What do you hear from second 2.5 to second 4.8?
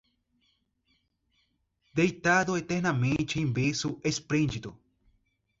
eternamente em berço esplêndido